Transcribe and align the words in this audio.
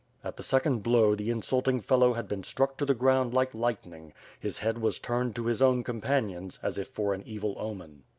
At 0.23 0.35
the 0.35 0.41
second 0.41 0.79
blow, 0.81 1.13
the 1.13 1.29
insulting 1.29 1.79
fellow 1.79 2.13
had 2.13 2.27
been 2.27 2.41
struck 2.43 2.75
to 2.79 2.87
the 2.87 2.95
ground 2.95 3.35
like 3.35 3.53
lightning. 3.53 4.13
His 4.39 4.57
head 4.57 4.79
was 4.79 4.97
turned 4.97 5.35
to 5.35 5.45
his 5.45 5.61
own 5.61 5.83
companions, 5.83 6.57
as 6.63 6.79
if 6.79 6.87
for 6.87 7.13
an 7.13 7.21
evil 7.23 7.53
omen. 7.59 8.01